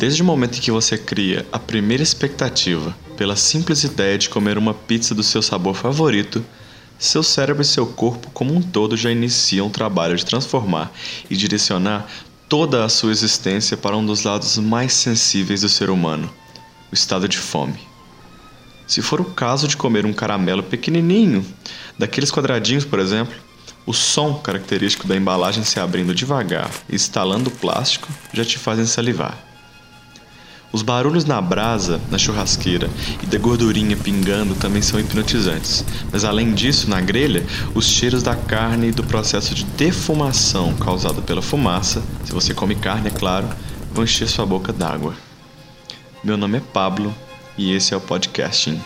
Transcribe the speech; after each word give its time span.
Desde 0.00 0.22
o 0.22 0.24
momento 0.24 0.56
em 0.56 0.62
que 0.62 0.70
você 0.70 0.96
cria 0.96 1.46
a 1.52 1.58
primeira 1.58 2.02
expectativa 2.02 2.96
pela 3.18 3.36
simples 3.36 3.84
ideia 3.84 4.16
de 4.16 4.30
comer 4.30 4.56
uma 4.56 4.72
pizza 4.72 5.14
do 5.14 5.22
seu 5.22 5.42
sabor 5.42 5.74
favorito, 5.74 6.42
seu 6.98 7.22
cérebro 7.22 7.60
e 7.60 7.66
seu 7.66 7.84
corpo 7.84 8.30
como 8.30 8.54
um 8.54 8.62
todo 8.62 8.96
já 8.96 9.10
iniciam 9.10 9.66
o 9.66 9.70
trabalho 9.70 10.16
de 10.16 10.24
transformar 10.24 10.90
e 11.28 11.36
direcionar 11.36 12.08
toda 12.48 12.82
a 12.82 12.88
sua 12.88 13.10
existência 13.10 13.76
para 13.76 13.94
um 13.94 14.06
dos 14.06 14.22
lados 14.22 14.56
mais 14.56 14.94
sensíveis 14.94 15.60
do 15.60 15.68
ser 15.68 15.90
humano, 15.90 16.32
o 16.90 16.94
estado 16.94 17.28
de 17.28 17.36
fome. 17.36 17.78
Se 18.86 19.02
for 19.02 19.20
o 19.20 19.26
caso 19.26 19.68
de 19.68 19.76
comer 19.76 20.06
um 20.06 20.14
caramelo 20.14 20.62
pequenininho, 20.62 21.44
daqueles 21.98 22.30
quadradinhos, 22.30 22.86
por 22.86 23.00
exemplo, 23.00 23.34
o 23.84 23.92
som 23.92 24.32
característico 24.38 25.06
da 25.06 25.14
embalagem 25.14 25.62
se 25.62 25.78
abrindo 25.78 26.14
devagar 26.14 26.70
e 26.88 26.96
estalando 26.96 27.50
o 27.50 27.52
plástico 27.52 28.08
já 28.32 28.46
te 28.46 28.58
fazem 28.58 28.86
salivar. 28.86 29.49
Os 30.72 30.82
barulhos 30.82 31.24
na 31.24 31.40
brasa, 31.40 32.00
na 32.10 32.16
churrasqueira 32.16 32.88
e 33.20 33.26
da 33.26 33.38
gordurinha 33.38 33.96
pingando 33.96 34.54
também 34.54 34.80
são 34.80 35.00
hipnotizantes. 35.00 35.84
Mas 36.12 36.24
além 36.24 36.52
disso, 36.52 36.88
na 36.88 37.00
grelha, 37.00 37.44
os 37.74 37.86
cheiros 37.86 38.22
da 38.22 38.36
carne 38.36 38.88
e 38.88 38.92
do 38.92 39.02
processo 39.02 39.52
de 39.52 39.64
defumação 39.64 40.72
causado 40.74 41.22
pela 41.22 41.42
fumaça, 41.42 42.02
se 42.24 42.32
você 42.32 42.54
come 42.54 42.76
carne, 42.76 43.08
é 43.08 43.10
claro, 43.10 43.48
vão 43.92 44.04
encher 44.04 44.28
sua 44.28 44.46
boca 44.46 44.72
d'água. 44.72 45.14
Meu 46.22 46.36
nome 46.36 46.58
é 46.58 46.62
Pablo 46.72 47.12
e 47.58 47.72
esse 47.72 47.92
é 47.92 47.96
o 47.96 48.00
Podcasting. 48.00 48.80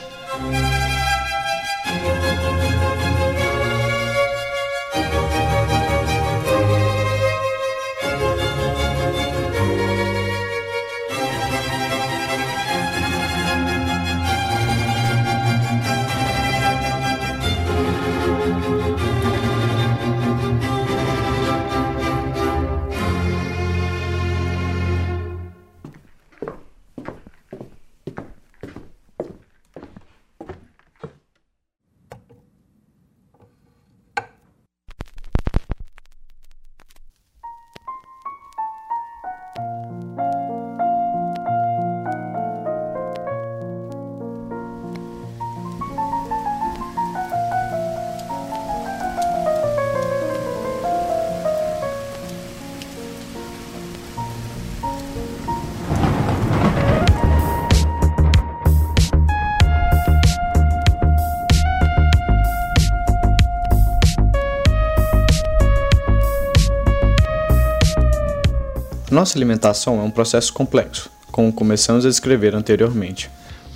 Nossa 69.25 69.39
alimentação 69.39 69.99
é 70.01 70.03
um 70.03 70.11
processo 70.11 70.53
complexo, 70.53 71.09
como 71.33 71.51
começamos 71.51 72.05
a 72.05 72.11
descrever 72.11 72.55
anteriormente. 72.55 73.31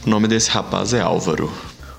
O 0.07 0.11
nome 0.11 0.29
desse 0.29 0.51
rapaz 0.51 0.93
é 0.93 1.01
Álvaro. 1.01 1.51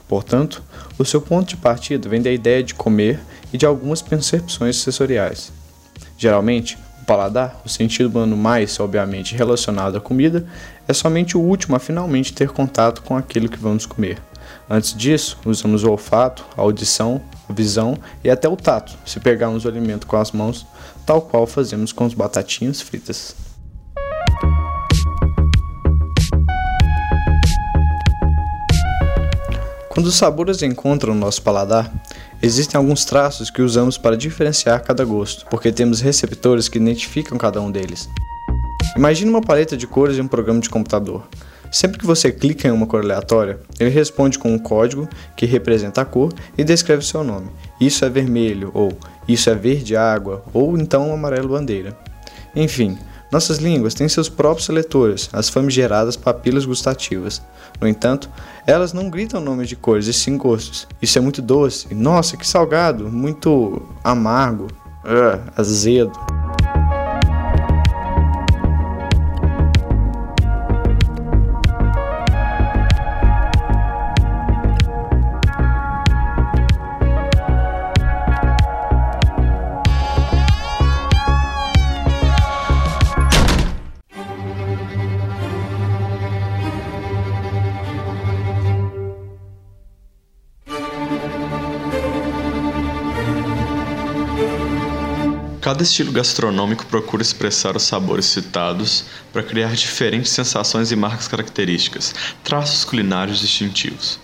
Portanto, 0.08 0.62
o 1.00 1.04
seu 1.04 1.20
ponto 1.20 1.50
de 1.50 1.58
partida 1.58 2.08
vem 2.08 2.22
da 2.22 2.32
ideia 2.32 2.62
de 2.62 2.76
comer 2.76 3.20
e 3.52 3.58
de 3.58 3.66
algumas 3.66 4.04
percepções 4.04 4.76
sensoriais. 4.76 5.52
Geralmente, 6.16 6.78
o 7.02 7.06
paladar, 7.06 7.60
o 7.66 7.70
sentido 7.70 8.10
humano 8.10 8.38
mais 8.38 8.80
obviamente 8.80 9.36
relacionado 9.36 9.98
à 9.98 10.00
comida, 10.00 10.46
é 10.88 10.94
somente 10.94 11.36
o 11.36 11.42
último 11.42 11.76
a 11.76 11.80
finalmente 11.80 12.34
ter 12.34 12.50
contato 12.50 13.02
com 13.02 13.18
aquilo 13.18 13.50
que 13.50 13.58
vamos 13.58 13.88
comer. 13.88 14.22
Antes 14.70 14.94
disso, 14.94 15.40
usamos 15.44 15.84
o 15.84 15.90
olfato, 15.90 16.46
a 16.56 16.62
audição, 16.62 17.20
a 17.50 17.54
visão 17.54 17.98
e 18.24 18.30
até 18.30 18.48
o 18.48 18.56
tato, 18.56 18.96
se 19.06 19.20
pegarmos 19.20 19.66
o 19.66 19.68
alimento 19.68 20.06
com 20.06 20.18
as 20.18 20.32
mãos, 20.32 20.68
tal 21.04 21.24
qual 21.24 21.48
fazemos 21.48 21.92
com 21.92 22.06
as 22.06 22.14
batatinhas 22.14 22.80
fritas. 22.80 23.49
Quando 30.00 30.08
os 30.08 30.16
sabores 30.16 30.62
encontram 30.62 31.14
no 31.14 31.20
nosso 31.20 31.42
paladar, 31.42 31.92
existem 32.42 32.78
alguns 32.78 33.04
traços 33.04 33.50
que 33.50 33.62
usamos 33.62 33.98
para 33.98 34.16
diferenciar 34.16 34.82
cada 34.82 35.04
gosto, 35.04 35.46
porque 35.48 35.74
temos 35.74 36.00
receptores 36.00 36.70
que 36.70 36.78
identificam 36.78 37.38
cada 37.38 37.62
um 37.62 37.70
deles. 37.70 38.08
Imagine 38.96 39.30
uma 39.30 39.42
paleta 39.42 39.76
de 39.76 39.86
cores 39.86 40.18
em 40.18 40.22
um 40.22 40.28
programa 40.30 40.62
de 40.62 40.70
computador. 40.70 41.28
Sempre 41.70 42.00
que 42.00 42.06
você 42.06 42.32
clica 42.32 42.66
em 42.66 42.72
uma 42.72 42.88
cor 42.88 43.04
aleatória, 43.04 43.60
ele 43.78 43.90
responde 43.90 44.40
com 44.40 44.54
um 44.54 44.58
código 44.58 45.06
que 45.36 45.46
representa 45.46 46.00
a 46.00 46.06
cor 46.06 46.32
e 46.58 46.64
descreve 46.64 47.06
seu 47.06 47.22
nome. 47.22 47.50
Isso 47.78 48.06
é 48.06 48.10
vermelho, 48.10 48.72
ou 48.74 48.98
isso 49.28 49.50
é 49.50 49.54
verde 49.54 49.98
água, 49.98 50.46
ou 50.54 50.78
então 50.78 51.14
amarelo 51.14 51.50
bandeira. 51.50 51.94
Enfim, 52.56 52.98
nossas 53.32 53.58
línguas 53.58 53.94
têm 53.94 54.10
seus 54.10 54.28
próprios 54.28 54.66
seletores, 54.66 55.30
as 55.32 55.50
famigeradas 55.50 56.16
papilas 56.16 56.66
gustativas. 56.66 57.42
No 57.80 57.88
entanto, 57.88 58.30
elas 58.66 58.94
não 58.94 59.10
gritam 59.10 59.40
nomes 59.40 59.70
de 59.70 59.76
cores 59.76 60.08
e 60.08 60.14
sim 60.14 60.38
gostos. 60.38 60.88
Isso 61.02 61.18
é 61.18 61.22
muito 61.22 61.42
doce, 61.42 61.94
nossa, 61.94 62.36
que 62.36 62.48
salgado, 62.48 63.10
muito 63.10 63.82
amargo, 64.04 64.68
uh, 65.06 65.52
azedo. 65.56 66.12
Cada 95.62 95.84
estilo 95.84 96.14
gastronômico 96.14 96.86
procura 96.86 97.22
expressar 97.22 97.76
os 97.76 97.84
sabores 97.84 98.26
citados 98.26 99.04
para 99.34 99.44
criar 99.44 99.74
diferentes 99.76 100.32
sensações 100.32 100.90
e 100.90 100.96
marcas 100.96 101.28
características, 101.28 102.16
traços 102.46 102.86
culinários 102.86 103.40
distintivos. 103.40 104.20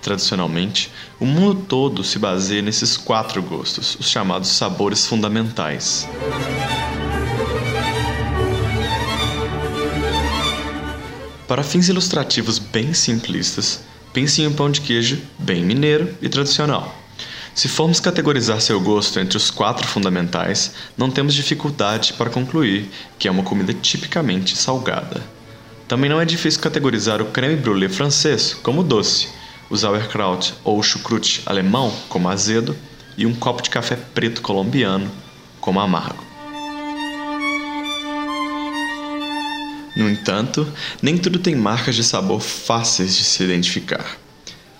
Tradicionalmente, 0.00 0.90
o 1.20 1.26
mundo 1.26 1.66
todo 1.68 2.02
se 2.02 2.18
baseia 2.18 2.62
nesses 2.62 2.96
quatro 2.96 3.42
gostos, 3.42 3.94
os 4.00 4.08
chamados 4.08 4.48
sabores 4.48 5.06
fundamentais. 5.06 6.08
Para 11.46 11.62
fins 11.62 11.90
ilustrativos 11.90 12.58
bem 12.58 12.94
simplistas, 12.94 13.82
pense 14.14 14.40
em 14.40 14.46
um 14.46 14.54
pão 14.54 14.70
de 14.70 14.80
queijo 14.80 15.20
bem 15.38 15.62
mineiro 15.62 16.16
e 16.22 16.28
tradicional. 16.30 16.99
Se 17.54 17.68
formos 17.68 18.00
categorizar 18.00 18.60
seu 18.60 18.80
gosto 18.80 19.18
entre 19.18 19.36
os 19.36 19.50
quatro 19.50 19.86
fundamentais, 19.86 20.72
não 20.96 21.10
temos 21.10 21.34
dificuldade 21.34 22.12
para 22.14 22.30
concluir 22.30 22.88
que 23.18 23.26
é 23.26 23.30
uma 23.30 23.42
comida 23.42 23.74
tipicamente 23.74 24.56
salgada. 24.56 25.22
Também 25.88 26.08
não 26.08 26.20
é 26.20 26.24
difícil 26.24 26.60
categorizar 26.60 27.20
o 27.20 27.26
creme 27.26 27.56
brulee 27.56 27.88
francês 27.88 28.54
como 28.54 28.84
doce, 28.84 29.28
o 29.68 29.76
sauerkraut 29.76 30.54
ou 30.62 30.78
o 30.78 30.82
chucrute 30.82 31.42
alemão 31.44 31.92
como 32.08 32.28
azedo 32.28 32.76
e 33.16 33.26
um 33.26 33.34
copo 33.34 33.62
de 33.62 33.70
café 33.70 33.96
preto 33.96 34.40
colombiano 34.40 35.10
como 35.60 35.80
amargo. 35.80 36.24
No 39.96 40.08
entanto, 40.08 40.66
nem 41.02 41.18
tudo 41.18 41.40
tem 41.40 41.54
marcas 41.54 41.96
de 41.96 42.04
sabor 42.04 42.40
fáceis 42.40 43.16
de 43.16 43.24
se 43.24 43.42
identificar. 43.42 44.16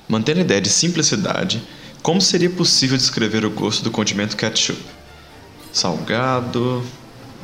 Mantendo 0.08 0.38
a 0.38 0.42
ideia 0.42 0.60
de 0.60 0.70
simplicidade, 0.70 1.60
como 2.02 2.20
seria 2.20 2.50
possível 2.50 2.96
descrever 2.96 3.44
o 3.44 3.50
gosto 3.50 3.82
do 3.82 3.90
condimento 3.90 4.36
ketchup? 4.36 4.80
Salgado, 5.72 6.84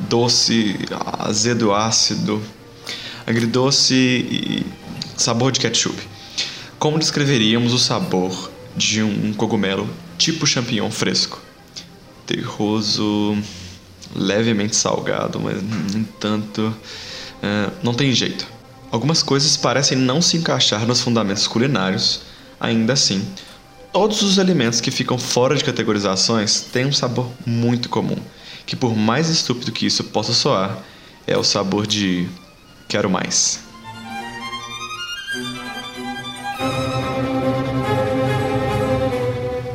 doce, 0.09 0.77
azedo, 1.19 1.73
ácido, 1.73 2.43
agridoce 3.27 3.95
e 3.95 4.67
sabor 5.17 5.53
de 5.53 5.61
ketchup. 5.61 5.97
Como 6.79 6.99
descreveríamos 6.99 7.73
o 7.73 7.79
sabor 7.79 8.51
de 8.77 9.03
um 9.03 9.33
cogumelo 9.33 9.89
tipo 10.19 10.47
champignon 10.47 10.91
fresco? 10.91 11.41
Terroso, 12.27 13.37
levemente 14.15 14.75
salgado, 14.75 15.39
mas 15.41 15.63
no 15.63 15.99
entanto 15.99 16.75
É, 17.43 17.71
não 17.83 17.95
tem 17.95 18.13
jeito. 18.13 18.47
Algumas 18.91 19.23
coisas 19.23 19.57
parecem 19.57 19.99
não 19.99 20.23
se 20.23 20.37
encaixar 20.37 20.87
nos 20.87 21.01
fundamentos 21.01 21.47
culinários, 21.47 22.23
ainda 22.59 22.95
assim, 22.95 23.27
todos 23.97 24.21
os 24.21 24.39
alimentos 24.39 24.79
que 24.79 24.91
ficam 24.91 25.17
fora 25.17 25.57
de 25.57 25.65
categorizações 25.65 26.61
têm 26.61 26.85
um 26.85 26.93
sabor 26.93 27.31
muito 27.47 27.89
comum, 27.89 28.19
que 28.67 28.77
por 28.77 28.95
mais 28.95 29.31
estúpido 29.31 29.73
que 29.73 29.87
isso 29.87 30.05
possa 30.05 30.35
soar, 30.35 30.77
é 31.27 31.35
o 31.39 31.43
sabor 31.43 31.87
de 31.87 32.29
quero 32.87 33.09
mais. 33.09 33.59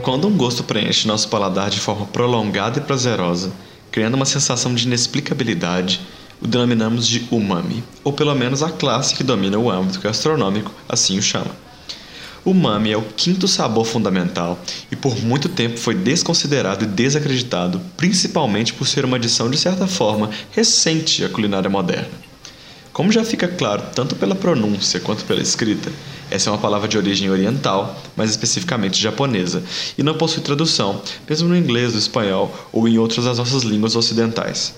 Quando 0.04 0.28
um 0.28 0.38
gosto 0.38 0.64
preenche 0.64 1.08
nosso 1.08 1.28
paladar 1.28 1.72
de 1.72 1.80
forma 1.80 2.06
prolongada 2.06 2.78
e 2.78 2.84
prazerosa, 2.84 3.52
criando 3.92 4.14
uma 4.14 4.26
sensação 4.26 4.76
de 4.76 4.86
inexplicabilidade, 4.86 6.00
o 6.40 6.46
denominamos 6.46 7.08
de 7.08 7.28
umami, 7.32 7.84
ou 8.04 8.14
pelo 8.14 8.36
menos 8.36 8.62
a 8.62 8.70
classe 8.70 9.16
que 9.16 9.24
domina 9.24 9.58
o 9.58 9.72
âmbito 9.72 10.00
gastronômico 10.00 10.72
assim 10.88 11.18
o 11.18 11.24
chama. 11.24 11.71
Umami 12.44 12.92
é 12.92 12.98
o 12.98 13.04
quinto 13.04 13.48
sabor 13.48 13.86
fundamental 13.86 14.60
e 14.92 14.96
por 14.96 15.16
muito 15.22 15.48
tempo 15.48 15.78
foi 15.78 15.94
desconsiderado 15.94 16.84
e 16.84 16.88
desacreditado, 16.88 17.80
principalmente 17.96 18.74
por 18.74 18.88
ser 18.88 19.06
uma 19.06 19.18
adição 19.18 19.48
de 19.48 19.58
certa 19.58 19.86
forma 19.86 20.32
recente 20.52 21.24
à 21.24 21.30
culinária 21.30 21.70
moderna. 21.70 22.10
Como 22.92 23.12
já 23.12 23.24
fica 23.24 23.48
claro 23.48 23.84
tanto 23.94 24.16
pela 24.16 24.34
pronúncia 24.34 25.00
quanto 25.00 25.24
pela 25.24 25.42
escrita, 25.42 25.92
essa 26.32 26.50
é 26.50 26.54
uma 26.54 26.60
palavra 26.60 26.88
de 26.88 26.98
origem 26.98 27.30
oriental, 27.30 28.02
mais 28.18 28.32
especificamente 28.32 29.00
japonesa, 29.00 29.64
e 29.96 30.02
não 30.02 30.18
possui 30.18 30.42
tradução, 30.42 31.00
mesmo 31.30 31.48
no 31.48 31.56
inglês, 31.56 31.94
no 31.94 32.00
espanhol 32.00 32.54
ou 32.74 32.88
em 32.88 32.98
outras 32.98 33.26
das 33.26 33.38
nossas 33.38 33.62
línguas 33.62 33.96
ocidentais. 33.96 34.74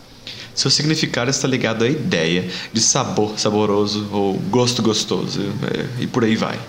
Seu 0.53 0.69
significado 0.69 1.31
está 1.31 1.47
ligado 1.47 1.83
à 1.83 1.87
ideia 1.87 2.49
de 2.73 2.81
sabor 2.81 3.39
saboroso 3.39 4.07
ou 4.11 4.33
gosto 4.49 4.81
gostoso, 4.81 5.41
é, 5.41 6.03
e 6.03 6.07
por 6.07 6.23
aí 6.23 6.35
vai. 6.35 6.59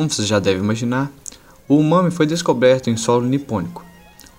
Como 0.00 0.08
você 0.08 0.24
já 0.24 0.38
deve 0.38 0.60
imaginar, 0.60 1.12
o 1.68 1.76
umami 1.76 2.10
foi 2.10 2.24
descoberto 2.24 2.88
em 2.88 2.96
solo 2.96 3.26
nipônico. 3.26 3.84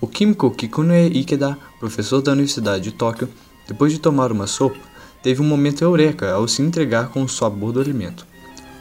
O 0.00 0.08
químico 0.08 0.50
Kikunoe 0.50 1.06
Ikeda, 1.16 1.56
professor 1.78 2.20
da 2.20 2.32
Universidade 2.32 2.82
de 2.82 2.90
Tóquio, 2.90 3.28
depois 3.68 3.92
de 3.92 4.00
tomar 4.00 4.32
uma 4.32 4.48
sopa, 4.48 4.80
teve 5.22 5.40
um 5.40 5.44
momento 5.44 5.84
eureka 5.84 6.32
ao 6.32 6.48
se 6.48 6.62
entregar 6.62 7.10
com 7.10 7.22
o 7.22 7.28
sabor 7.28 7.70
do 7.70 7.80
alimento. 7.80 8.26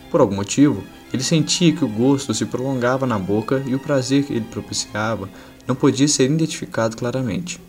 Por 0.09 0.21
algum 0.21 0.33
motivo, 0.33 0.83
ele 1.13 1.21
sentia 1.21 1.71
que 1.71 1.85
o 1.85 1.87
gosto 1.87 2.33
se 2.33 2.47
prolongava 2.47 3.05
na 3.05 3.19
boca 3.19 3.61
e 3.67 3.75
o 3.75 3.79
prazer 3.79 4.23
que 4.23 4.33
ele 4.33 4.47
propiciava 4.49 5.29
não 5.67 5.75
podia 5.75 6.07
ser 6.07 6.31
identificado 6.31 6.97
claramente. 6.97 7.61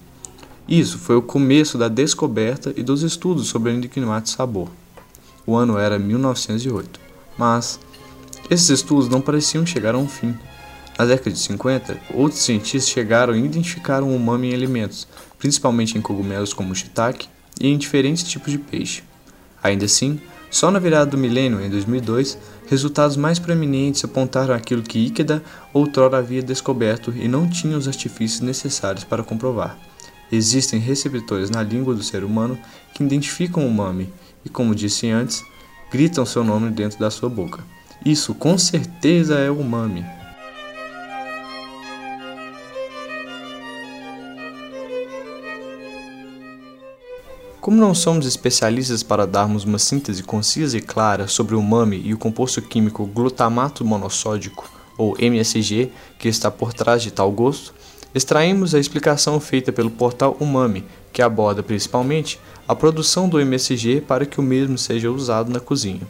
Isso 0.66 0.98
foi 0.98 1.16
o 1.16 1.22
começo 1.22 1.76
da 1.76 1.88
descoberta 1.88 2.72
e 2.74 2.82
dos 2.82 3.02
estudos 3.02 3.48
sobre 3.48 3.70
o 3.70 3.74
enigmático 3.74 4.34
sabor. 4.38 4.70
O 5.46 5.54
ano 5.54 5.76
era 5.76 5.98
1908, 5.98 6.98
mas 7.36 7.78
esses 8.50 8.68
estudos 8.68 9.08
não 9.08 9.20
pareciam 9.20 9.64
chegar 9.64 9.94
a 9.94 9.98
um 9.98 10.08
fim. 10.08 10.36
Na 10.98 11.06
década 11.06 11.30
de 11.30 11.38
50, 11.38 11.98
outros 12.14 12.42
cientistas 12.42 12.90
chegaram 12.90 13.34
e 13.34 13.44
identificaram 13.44 14.08
o 14.08 14.16
umami 14.16 14.50
em 14.50 14.54
alimentos, 14.54 15.08
principalmente 15.38 15.96
em 15.96 16.00
cogumelos 16.00 16.52
como 16.52 16.72
o 16.72 16.74
shiitake 16.74 17.28
e 17.60 17.68
em 17.68 17.78
diferentes 17.78 18.22
tipos 18.24 18.52
de 18.52 18.58
peixe. 18.58 19.02
Ainda 19.62 19.84
assim, 19.84 20.20
só 20.50 20.70
na 20.70 20.78
virada 20.78 21.10
do 21.10 21.18
milênio, 21.18 21.64
em 21.64 21.70
2002, 21.70 22.36
resultados 22.68 23.16
mais 23.16 23.38
proeminentes 23.38 24.04
apontaram 24.04 24.54
aquilo 24.54 24.82
que 24.82 24.98
Ikeda 24.98 25.42
outrora 25.72 26.18
havia 26.18 26.42
descoberto 26.42 27.12
e 27.16 27.26
não 27.26 27.48
tinha 27.48 27.76
os 27.76 27.88
artifícios 27.88 28.40
necessários 28.40 29.02
para 29.02 29.24
comprovar. 29.24 29.78
Existem 30.30 30.78
receptores 30.78 31.48
na 31.48 31.62
língua 31.62 31.94
do 31.94 32.02
ser 32.02 32.22
humano 32.22 32.58
que 32.94 33.02
identificam 33.02 33.64
o 33.64 33.68
umami 33.68 34.12
e, 34.44 34.48
como 34.48 34.74
disse 34.74 35.08
antes, 35.10 35.42
gritam 35.90 36.24
seu 36.24 36.42
nome 36.44 36.70
dentro 36.70 36.98
da 36.98 37.10
sua 37.10 37.28
boca. 37.28 37.64
Isso 38.04 38.34
com 38.34 38.58
certeza 38.58 39.38
é 39.38 39.50
umami. 39.50 40.04
Como 47.60 47.76
não 47.76 47.94
somos 47.94 48.26
especialistas 48.26 49.04
para 49.04 49.24
darmos 49.24 49.62
uma 49.62 49.78
síntese 49.78 50.24
concisa 50.24 50.76
e 50.76 50.80
clara 50.80 51.28
sobre 51.28 51.54
o 51.54 51.60
umami 51.60 52.02
e 52.04 52.12
o 52.12 52.18
composto 52.18 52.60
químico 52.60 53.06
glutamato 53.06 53.84
monossódico, 53.84 54.68
ou 54.98 55.16
MSG, 55.18 55.90
que 56.18 56.28
está 56.28 56.50
por 56.50 56.72
trás 56.72 57.02
de 57.02 57.10
tal 57.10 57.30
gosto, 57.30 57.72
extraímos 58.14 58.74
a 58.74 58.78
explicação 58.78 59.40
feita 59.40 59.72
pelo 59.72 59.90
portal 59.90 60.36
Umami, 60.38 60.84
que 61.12 61.22
aborda 61.22 61.62
principalmente 61.62 62.38
a 62.68 62.74
produção 62.74 63.28
do 63.28 63.40
MSG 63.40 64.02
para 64.02 64.26
que 64.26 64.38
o 64.38 64.42
mesmo 64.42 64.76
seja 64.76 65.10
usado 65.10 65.50
na 65.50 65.60
cozinha. 65.60 66.02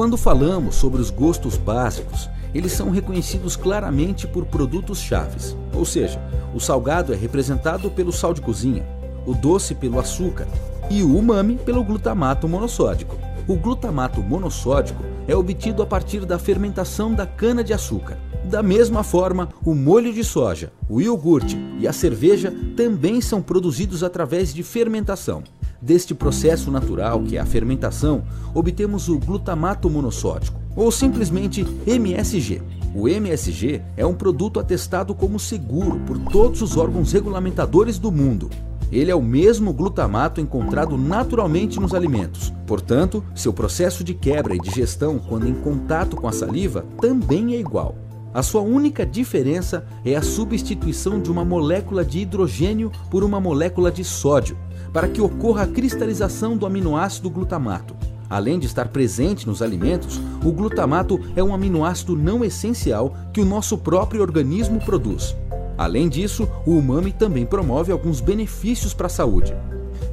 Quando 0.00 0.16
falamos 0.16 0.76
sobre 0.76 0.98
os 0.98 1.10
gostos 1.10 1.58
básicos, 1.58 2.26
eles 2.54 2.72
são 2.72 2.88
reconhecidos 2.88 3.54
claramente 3.54 4.26
por 4.26 4.46
produtos 4.46 4.98
chaves, 4.98 5.54
ou 5.74 5.84
seja, 5.84 6.18
o 6.54 6.58
salgado 6.58 7.12
é 7.12 7.16
representado 7.16 7.90
pelo 7.90 8.10
sal 8.10 8.32
de 8.32 8.40
cozinha, 8.40 8.82
o 9.26 9.34
doce 9.34 9.74
pelo 9.74 10.00
açúcar 10.00 10.48
e 10.88 11.02
o 11.02 11.14
umami 11.14 11.56
pelo 11.56 11.84
glutamato 11.84 12.48
monossódico. 12.48 13.14
O 13.46 13.56
glutamato 13.56 14.22
monossódico 14.22 15.04
é 15.28 15.36
obtido 15.36 15.82
a 15.82 15.86
partir 15.86 16.24
da 16.24 16.38
fermentação 16.38 17.14
da 17.14 17.26
cana-de-açúcar. 17.26 18.16
Da 18.44 18.62
mesma 18.62 19.04
forma, 19.04 19.50
o 19.62 19.74
molho 19.74 20.14
de 20.14 20.24
soja, 20.24 20.72
o 20.88 21.02
iogurte 21.02 21.58
e 21.78 21.86
a 21.86 21.92
cerveja 21.92 22.50
também 22.74 23.20
são 23.20 23.42
produzidos 23.42 24.02
através 24.02 24.54
de 24.54 24.62
fermentação. 24.62 25.44
Deste 25.82 26.14
processo 26.14 26.70
natural, 26.70 27.22
que 27.22 27.36
é 27.36 27.40
a 27.40 27.46
fermentação, 27.46 28.22
obtemos 28.54 29.08
o 29.08 29.18
glutamato 29.18 29.88
monossódico, 29.88 30.60
ou 30.76 30.92
simplesmente 30.92 31.66
MSG. 31.86 32.60
O 32.94 33.08
MSG 33.08 33.80
é 33.96 34.04
um 34.04 34.14
produto 34.14 34.60
atestado 34.60 35.14
como 35.14 35.38
seguro 35.38 36.00
por 36.00 36.18
todos 36.18 36.60
os 36.60 36.76
órgãos 36.76 37.12
regulamentadores 37.12 37.98
do 37.98 38.12
mundo. 38.12 38.50
Ele 38.92 39.10
é 39.10 39.14
o 39.14 39.22
mesmo 39.22 39.72
glutamato 39.72 40.40
encontrado 40.40 40.98
naturalmente 40.98 41.78
nos 41.78 41.94
alimentos. 41.94 42.52
Portanto, 42.66 43.24
seu 43.34 43.52
processo 43.52 44.02
de 44.02 44.12
quebra 44.12 44.54
e 44.54 44.58
digestão 44.58 45.18
quando 45.18 45.48
em 45.48 45.54
contato 45.54 46.16
com 46.16 46.26
a 46.26 46.32
saliva 46.32 46.84
também 47.00 47.54
é 47.54 47.60
igual. 47.60 47.94
A 48.32 48.42
sua 48.42 48.60
única 48.60 49.04
diferença 49.04 49.84
é 50.04 50.14
a 50.14 50.22
substituição 50.22 51.20
de 51.20 51.30
uma 51.32 51.44
molécula 51.44 52.04
de 52.04 52.20
hidrogênio 52.20 52.92
por 53.10 53.24
uma 53.24 53.40
molécula 53.40 53.90
de 53.90 54.04
sódio, 54.04 54.56
para 54.92 55.08
que 55.08 55.20
ocorra 55.20 55.64
a 55.64 55.66
cristalização 55.66 56.56
do 56.56 56.64
aminoácido 56.64 57.28
glutamato. 57.28 57.96
Além 58.28 58.60
de 58.60 58.66
estar 58.66 58.86
presente 58.86 59.48
nos 59.48 59.60
alimentos, 59.60 60.20
o 60.44 60.52
glutamato 60.52 61.18
é 61.34 61.42
um 61.42 61.52
aminoácido 61.52 62.16
não 62.16 62.44
essencial 62.44 63.16
que 63.32 63.40
o 63.40 63.44
nosso 63.44 63.76
próprio 63.76 64.22
organismo 64.22 64.78
produz. 64.78 65.34
Além 65.76 66.08
disso, 66.08 66.48
o 66.64 66.76
umami 66.76 67.10
também 67.10 67.44
promove 67.44 67.90
alguns 67.90 68.20
benefícios 68.20 68.94
para 68.94 69.06
a 69.06 69.10
saúde. 69.10 69.52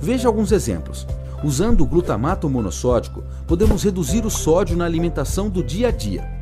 Veja 0.01 0.27
alguns 0.27 0.51
exemplos. 0.51 1.05
Usando 1.43 1.81
o 1.81 1.85
glutamato 1.85 2.49
monossódico, 2.49 3.23
podemos 3.45 3.83
reduzir 3.83 4.25
o 4.25 4.29
sódio 4.31 4.75
na 4.75 4.85
alimentação 4.85 5.49
do 5.49 5.61
dia 5.61 5.89
a 5.89 5.91
dia. 5.91 6.36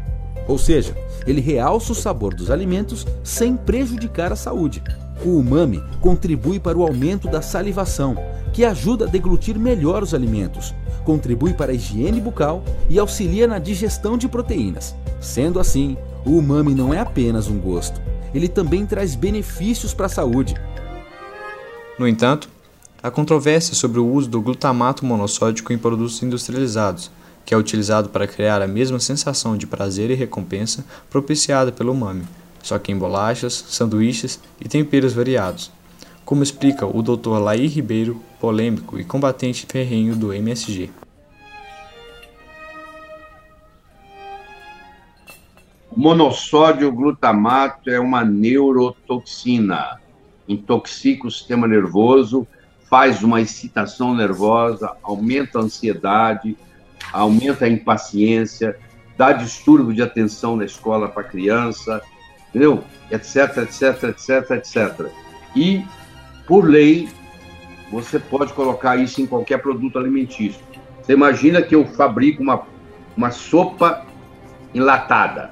Ou 0.47 0.57
seja, 0.57 0.95
ele 1.25 1.41
realça 1.41 1.91
o 1.91 1.95
sabor 1.95 2.33
dos 2.33 2.51
alimentos 2.51 3.05
sem 3.23 3.55
prejudicar 3.55 4.31
a 4.31 4.35
saúde. 4.35 4.83
O 5.23 5.37
umami 5.37 5.81
contribui 6.01 6.59
para 6.59 6.77
o 6.77 6.83
aumento 6.83 7.27
da 7.27 7.41
salivação, 7.41 8.15
que 8.53 8.63
ajuda 8.63 9.05
a 9.05 9.07
deglutir 9.07 9.57
melhor 9.57 10.03
os 10.03 10.13
alimentos, 10.13 10.73
contribui 11.03 11.53
para 11.53 11.71
a 11.71 11.75
higiene 11.75 12.21
bucal 12.21 12.63
e 12.89 12.97
auxilia 12.97 13.47
na 13.47 13.59
digestão 13.59 14.17
de 14.17 14.27
proteínas. 14.27 14.95
Sendo 15.19 15.59
assim, 15.59 15.97
o 16.25 16.31
umami 16.37 16.73
não 16.73 16.93
é 16.93 16.99
apenas 16.99 17.47
um 17.47 17.59
gosto, 17.59 17.99
ele 18.33 18.47
também 18.47 18.85
traz 18.85 19.15
benefícios 19.15 19.93
para 19.93 20.05
a 20.05 20.09
saúde. 20.09 20.55
No 21.97 22.07
entanto, 22.07 22.49
há 23.01 23.09
controvérsia 23.09 23.73
sobre 23.75 23.99
o 23.99 24.07
uso 24.07 24.29
do 24.29 24.41
glutamato 24.41 25.05
monossódico 25.05 25.71
em 25.71 25.77
produtos 25.77 26.21
industrializados, 26.21 27.11
que 27.45 27.53
é 27.53 27.57
utilizado 27.57 28.09
para 28.09 28.27
criar 28.27 28.61
a 28.61 28.67
mesma 28.67 28.99
sensação 28.99 29.55
de 29.55 29.67
prazer 29.67 30.09
e 30.09 30.15
recompensa 30.15 30.83
propiciada 31.09 31.71
pelo 31.71 31.91
umami 31.91 32.25
só 32.65 32.79
que 32.79 32.91
em 32.91 32.97
bolachas, 32.97 33.53
sanduíches 33.53 34.41
e 34.59 34.67
temperos 34.67 35.13
variados. 35.13 35.71
como 36.25 36.41
explica 36.41 36.87
o 36.87 37.03
Dr. 37.03 37.37
Laí 37.37 37.67
Ribeiro, 37.67 38.19
polêmico 38.39 38.99
e 38.99 39.03
combatente 39.03 39.67
ferrenho 39.69 40.15
do 40.15 40.33
MSG. 40.33 40.89
Monossódio 45.95 46.91
glutamato 46.91 47.91
é 47.91 47.99
uma 47.99 48.25
neurotoxina, 48.25 50.01
intoxica 50.49 51.27
o 51.27 51.31
sistema 51.31 51.67
nervoso, 51.67 52.47
faz 52.89 53.21
uma 53.21 53.39
excitação 53.39 54.15
nervosa, 54.15 54.97
aumenta 55.03 55.59
a 55.59 55.61
ansiedade, 55.61 56.57
aumenta 57.11 57.65
a 57.65 57.69
impaciência, 57.69 58.77
dá 59.17 59.31
distúrbio 59.31 59.93
de 59.93 60.01
atenção 60.01 60.55
na 60.55 60.65
escola 60.65 61.07
para 61.07 61.21
a 61.21 61.25
criança, 61.25 62.01
entendeu? 62.49 62.83
Etc, 63.11 63.57
etc, 63.57 64.03
etc, 64.03 64.51
etc. 64.51 65.07
E, 65.55 65.85
por 66.47 66.65
lei, 66.65 67.09
você 67.91 68.19
pode 68.19 68.53
colocar 68.53 68.97
isso 68.97 69.21
em 69.21 69.25
qualquer 69.25 69.61
produto 69.61 69.97
alimentício. 69.97 70.61
Você 71.01 71.13
imagina 71.13 71.61
que 71.61 71.75
eu 71.75 71.85
fabrico 71.85 72.41
uma, 72.41 72.63
uma 73.15 73.31
sopa 73.31 74.05
enlatada. 74.73 75.51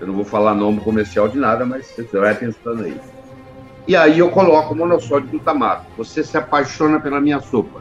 Eu 0.00 0.08
não 0.08 0.14
vou 0.14 0.24
falar 0.24 0.54
nome 0.54 0.80
comercial 0.80 1.28
de 1.28 1.38
nada, 1.38 1.64
mas 1.64 1.86
você 1.86 2.18
vai 2.18 2.34
pensando 2.34 2.84
aí. 2.84 3.00
E 3.88 3.94
aí 3.94 4.18
eu 4.18 4.30
coloco 4.30 4.74
monossódio 4.74 5.28
glutamato. 5.30 5.86
Você 5.96 6.24
se 6.24 6.36
apaixona 6.36 6.98
pela 7.00 7.20
minha 7.20 7.40
sopa. 7.40 7.80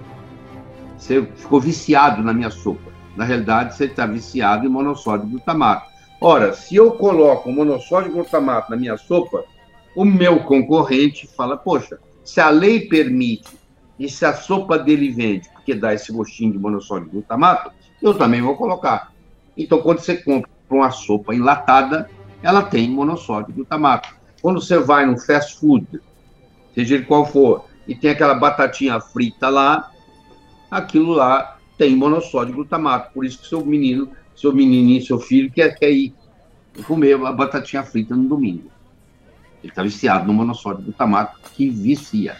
Você 0.97 1.25
ficou 1.35 1.59
viciado 1.59 2.23
na 2.23 2.33
minha 2.33 2.49
sopa. 2.49 2.91
Na 3.15 3.23
realidade, 3.23 3.75
você 3.75 3.85
está 3.85 4.05
viciado 4.05 4.65
em 4.65 4.69
monossódio 4.69 5.27
glutamato. 5.27 5.89
Ora, 6.19 6.53
se 6.53 6.75
eu 6.75 6.91
coloco 6.91 7.51
monossódio 7.51 8.11
glutamato 8.11 8.71
na 8.71 8.77
minha 8.77 8.97
sopa, 8.97 9.43
o 9.95 10.03
meu 10.03 10.39
concorrente 10.43 11.27
fala: 11.27 11.57
Poxa, 11.57 11.99
se 12.23 12.41
a 12.41 12.49
lei 12.49 12.81
permite 12.81 13.57
e 13.97 14.09
se 14.09 14.25
a 14.25 14.33
sopa 14.33 14.77
dele 14.77 15.11
vende, 15.11 15.49
porque 15.49 15.73
dá 15.73 15.93
esse 15.93 16.11
gostinho 16.11 16.51
de 16.51 16.59
monossódio 16.59 17.09
glutamato, 17.09 17.71
eu 18.01 18.13
também 18.13 18.41
vou 18.41 18.55
colocar. 18.55 19.13
Então, 19.57 19.81
quando 19.81 19.99
você 19.99 20.17
compra 20.17 20.49
uma 20.69 20.91
sopa 20.91 21.33
enlatada, 21.33 22.09
ela 22.41 22.63
tem 22.63 22.89
monossódio 22.89 23.53
glutamato. 23.53 24.09
Quando 24.41 24.61
você 24.61 24.77
vai 24.77 25.05
no 25.05 25.17
fast 25.17 25.59
food, 25.59 25.87
seja 26.73 26.95
ele 26.95 27.05
qual 27.05 27.25
for, 27.25 27.65
e 27.87 27.95
tem 27.95 28.11
aquela 28.11 28.35
batatinha 28.35 28.99
frita 28.99 29.49
lá, 29.49 29.91
aquilo 30.69 31.12
lá 31.13 31.57
tem 31.77 31.95
monossódio 31.95 32.55
glutamato. 32.55 33.13
Por 33.13 33.25
isso 33.25 33.39
que 33.39 33.48
seu 33.48 33.65
menino, 33.65 34.12
seu 34.36 34.53
menininho, 34.53 35.05
seu 35.05 35.19
filho 35.19 35.51
quer, 35.51 35.75
quer 35.75 35.91
ir 35.91 36.13
comer 36.86 37.15
a 37.25 37.31
batatinha 37.31 37.84
frita 37.84 38.15
no 38.15 38.27
domingo. 38.27 38.69
Ele 39.63 39.72
está 39.72 39.81
viciado 39.81 40.27
no 40.27 40.34
monossódio 40.34 40.84
glutamato, 40.84 41.39
que 41.53 41.69
vicia. 41.69 42.38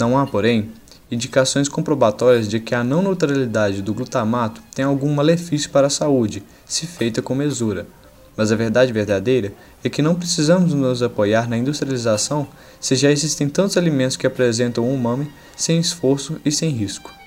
Não 0.00 0.16
há, 0.16 0.26
porém, 0.26 0.70
indicações 1.10 1.68
comprobatórias 1.68 2.48
de 2.48 2.60
que 2.60 2.74
a 2.74 2.84
não 2.84 3.02
neutralidade 3.02 3.82
do 3.82 3.94
glutamato 3.94 4.62
tem 4.74 4.84
algum 4.84 5.12
malefício 5.14 5.70
para 5.70 5.86
a 5.86 5.90
saúde, 5.90 6.42
se 6.66 6.86
feita 6.86 7.22
com 7.22 7.34
mesura. 7.34 7.86
Mas 8.36 8.52
a 8.52 8.56
verdade 8.56 8.92
verdadeira 8.92 9.52
é 9.82 9.88
que 9.88 10.02
não 10.02 10.14
precisamos 10.14 10.72
nos 10.72 11.02
apoiar 11.02 11.48
na 11.48 11.56
industrialização 11.56 12.46
se 12.80 12.94
já 12.94 13.10
existem 13.10 13.48
tantos 13.48 13.76
alimentos 13.76 14.16
que 14.16 14.26
apresentam 14.26 14.84
um 14.84 14.94
umami 14.94 15.28
sem 15.56 15.78
esforço 15.80 16.40
e 16.44 16.52
sem 16.52 16.70
risco. 16.70 17.17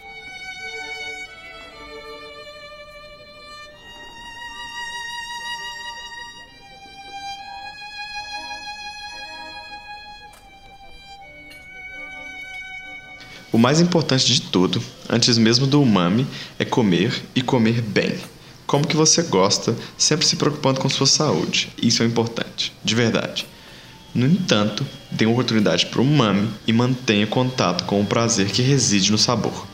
O 13.52 13.58
mais 13.58 13.82
importante 13.82 14.26
de 14.34 14.44
tudo, 14.44 14.82
antes 15.10 15.38
mesmo 15.38 15.68
do 15.68 15.82
umami, 15.82 16.26
é 16.58 16.64
comer 16.64 17.22
e 17.36 17.42
comer 17.42 17.82
bem. 17.82 18.16
Como 18.66 18.88
que 18.88 18.96
você 18.96 19.24
gosta, 19.24 19.76
sempre 19.98 20.26
se 20.26 20.38
preocupando 20.38 20.80
com 20.80 20.88
sua 20.88 21.06
saúde. 21.06 21.70
Isso 21.82 22.02
é 22.02 22.06
importante, 22.06 22.72
de 22.82 22.96
verdade. 22.96 23.46
No 24.16 24.26
entanto, 24.26 24.88
dê 25.12 25.26
uma 25.26 25.34
oportunidade 25.34 25.88
para 25.88 26.00
o 26.00 26.04
umami 26.06 26.50
e 26.66 26.72
mantenha 26.72 27.28
contato 27.28 27.84
com 27.84 28.00
o 28.00 28.06
prazer 28.06 28.50
que 28.52 28.62
reside 28.62 29.12
no 29.12 29.18
sabor. 29.18 29.68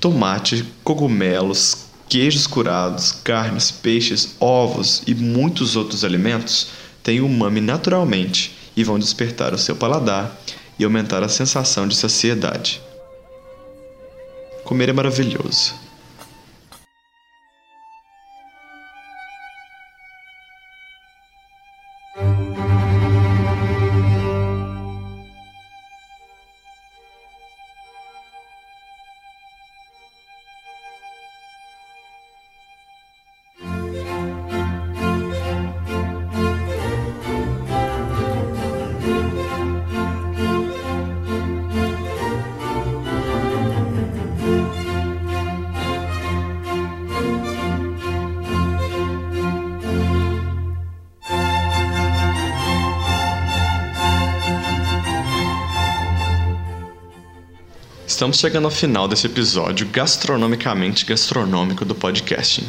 Tomate, 0.00 0.64
cogumelos, 0.82 1.86
queijos 2.08 2.48
curados, 2.48 3.12
carnes, 3.12 3.70
peixes, 3.70 4.34
ovos 4.40 5.04
e 5.06 5.14
muitos 5.14 5.76
outros 5.76 6.04
alimentos 6.04 6.70
têm 7.00 7.20
umami 7.20 7.60
naturalmente 7.60 8.56
e 8.76 8.82
vão 8.82 8.98
despertar 8.98 9.54
o 9.54 9.58
seu 9.58 9.76
paladar 9.76 10.36
e 10.76 10.84
aumentar 10.84 11.22
a 11.22 11.28
sensação 11.28 11.86
de 11.86 11.94
saciedade. 11.94 12.87
Comer 14.68 14.90
é 14.90 14.92
maravilhoso. 14.92 15.87
Estamos 58.18 58.40
chegando 58.40 58.64
ao 58.64 58.70
final 58.72 59.06
desse 59.06 59.26
episódio 59.26 59.86
gastronomicamente 59.92 61.04
gastronômico 61.04 61.84
do 61.84 61.94
podcasting. 61.94 62.66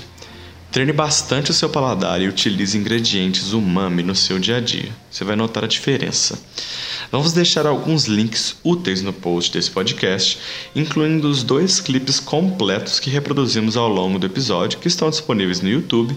Treine 0.72 0.94
bastante 0.94 1.50
o 1.50 1.56
seu 1.56 1.68
paladar 1.68 2.22
e 2.22 2.28
utilize 2.28 2.78
ingredientes 2.78 3.52
umami 3.52 4.04
no 4.04 4.14
seu 4.14 4.38
dia 4.38 4.58
a 4.58 4.60
dia. 4.60 4.92
Você 5.10 5.24
vai 5.24 5.36
notar 5.36 5.64
a 5.64 5.68
diferença. 5.68 6.40
Vamos 7.12 7.34
deixar 7.34 7.66
alguns 7.66 8.06
links 8.06 8.58
úteis 8.64 9.02
no 9.02 9.12
post 9.12 9.52
desse 9.52 9.72
podcast, 9.72 10.38
incluindo 10.76 11.28
os 11.28 11.42
dois 11.42 11.82
clipes 11.82 12.20
completos 12.20 13.00
que 13.00 13.10
reproduzimos 13.10 13.76
ao 13.76 13.90
longo 13.90 14.20
do 14.20 14.28
episódio, 14.28 14.78
que 14.78 14.88
estão 14.88 15.10
disponíveis 15.10 15.62
no 15.62 15.70
YouTube, 15.70 16.16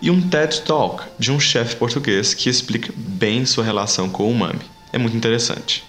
e 0.00 0.08
um 0.08 0.20
TED 0.20 0.60
Talk 0.60 1.02
de 1.18 1.32
um 1.32 1.40
chefe 1.40 1.74
português 1.74 2.32
que 2.32 2.48
explica 2.48 2.94
bem 2.96 3.44
sua 3.44 3.64
relação 3.64 4.08
com 4.08 4.22
o 4.22 4.30
umami. 4.30 4.60
É 4.92 4.98
muito 4.98 5.16
interessante. 5.16 5.87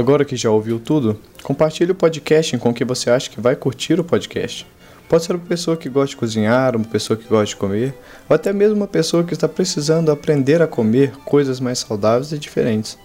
Agora 0.00 0.24
que 0.24 0.34
já 0.34 0.50
ouviu 0.50 0.80
tudo, 0.80 1.20
compartilhe 1.42 1.92
o 1.92 1.94
podcast 1.94 2.56
com 2.56 2.72
quem 2.72 2.86
você 2.86 3.10
acha 3.10 3.28
que 3.28 3.38
vai 3.38 3.54
curtir 3.54 4.00
o 4.00 4.04
podcast. 4.04 4.66
Pode 5.06 5.24
ser 5.24 5.34
uma 5.34 5.44
pessoa 5.44 5.76
que 5.76 5.90
gosta 5.90 6.08
de 6.08 6.16
cozinhar, 6.16 6.74
uma 6.74 6.86
pessoa 6.86 7.18
que 7.18 7.28
gosta 7.28 7.48
de 7.48 7.56
comer, 7.56 7.92
ou 8.26 8.34
até 8.34 8.50
mesmo 8.50 8.76
uma 8.76 8.86
pessoa 8.86 9.24
que 9.24 9.34
está 9.34 9.46
precisando 9.46 10.10
aprender 10.10 10.62
a 10.62 10.66
comer 10.66 11.12
coisas 11.26 11.60
mais 11.60 11.80
saudáveis 11.80 12.32
e 12.32 12.38
diferentes. 12.38 12.96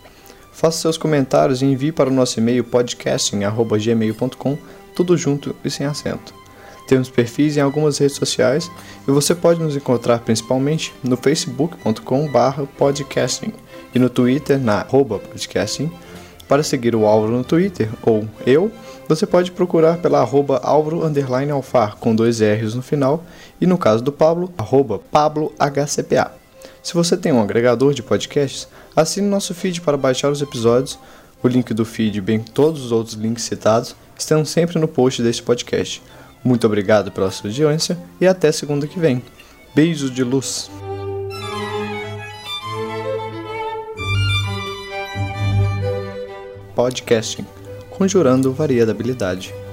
Faça 0.53 0.79
seus 0.79 0.97
comentários 0.97 1.61
e 1.61 1.65
envie 1.65 1.91
para 1.91 2.09
o 2.09 2.13
nosso 2.13 2.39
e-mail 2.39 2.63
podcasting.gmail.com, 2.63 4.57
tudo 4.95 5.17
junto 5.17 5.53
e 5.65 5.69
sem 5.69 5.85
acento. 5.85 6.33
Temos 6.87 7.09
perfis 7.09 7.57
em 7.57 7.61
algumas 7.61 7.97
redes 7.97 8.15
sociais 8.15 8.71
e 9.05 9.11
você 9.11 9.35
pode 9.35 9.61
nos 9.61 9.75
encontrar 9.75 10.19
principalmente 10.19 10.93
no 11.03 11.17
facebook.com/podcasting 11.17 13.51
e 13.93 13.99
no 13.99 14.09
Twitter 14.09 14.57
na 14.57 14.85
podcasting 14.85 15.91
para 16.47 16.63
seguir 16.63 16.95
o 16.95 17.05
Álvaro 17.05 17.33
no 17.33 17.43
Twitter 17.43 17.89
ou 18.03 18.27
eu, 18.45 18.71
você 19.07 19.25
pode 19.25 19.51
procurar 19.51 19.97
pela 19.97 20.19
arroba 20.19 20.59
Álvaro 20.63 21.01
Alfar 21.51 21.97
com 21.97 22.15
dois 22.15 22.39
R's 22.41 22.73
no 22.73 22.81
final 22.81 23.23
e 23.59 23.65
no 23.65 23.77
caso 23.77 24.03
do 24.03 24.11
Pablo, 24.11 24.51
arroba 24.57 24.99
PabloHCPA. 25.11 26.31
Se 26.81 26.93
você 26.93 27.17
tem 27.17 27.31
um 27.31 27.41
agregador 27.41 27.93
de 27.93 28.03
podcasts, 28.03 28.67
assine 28.95 29.27
nosso 29.27 29.53
feed 29.53 29.81
para 29.81 29.97
baixar 29.97 30.29
os 30.29 30.41
episódios. 30.41 30.99
O 31.41 31.47
link 31.47 31.73
do 31.73 31.85
feed, 31.85 32.21
bem 32.21 32.39
todos 32.39 32.85
os 32.85 32.91
outros 32.91 33.15
links 33.15 33.43
citados, 33.43 33.95
estão 34.17 34.45
sempre 34.45 34.79
no 34.79 34.87
post 34.87 35.21
deste 35.21 35.41
podcast. 35.41 36.01
Muito 36.43 36.65
obrigado 36.67 37.11
pela 37.11 37.31
sua 37.31 37.49
audiência 37.49 37.97
e 38.21 38.27
até 38.27 38.51
segunda 38.51 38.85
que 38.85 38.99
vem. 38.99 39.23
Beijos 39.73 40.11
de 40.11 40.23
luz! 40.23 40.69
Podcasting 46.75 47.46
Conjurando 47.89 48.51
Variedabilidade. 48.51 49.64